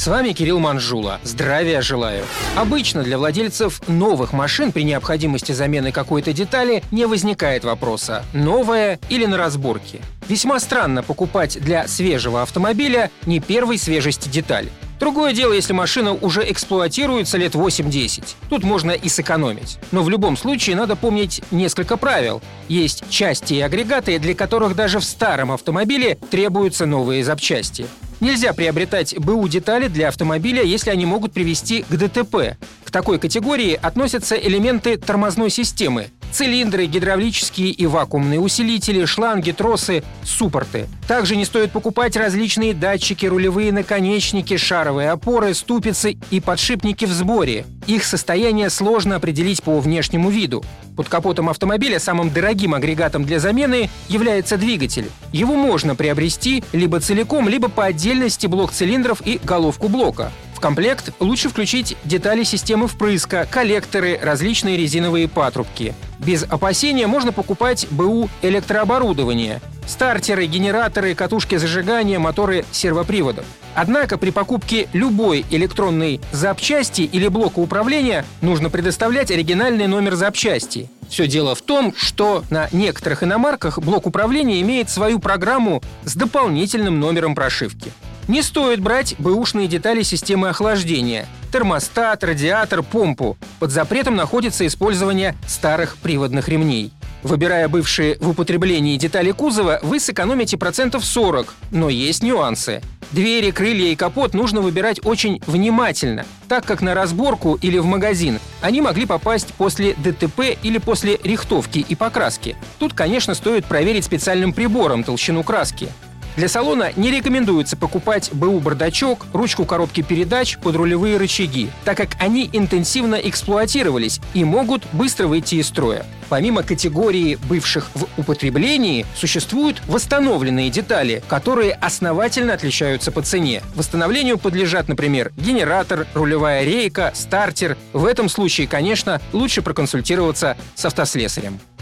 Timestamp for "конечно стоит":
112.94-113.64